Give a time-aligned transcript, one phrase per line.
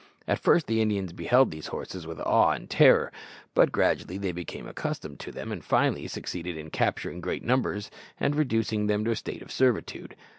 [0.27, 3.11] At first the Indians beheld these horses with awe and terror,
[3.53, 8.35] but gradually they became accustomed to them, and finally succeeded in capturing great numbers and
[8.35, 10.15] reducing them to a state of servitude.